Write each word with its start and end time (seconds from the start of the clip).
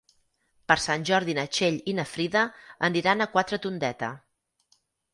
Per 0.71 0.77
Sant 0.85 1.05
Jordi 1.09 1.35
na 1.39 1.43
Txell 1.57 1.77
i 1.93 1.95
na 1.99 2.07
Frida 2.15 2.43
aniran 2.91 3.21
a 3.21 3.31
Quatretondeta. 3.37 4.15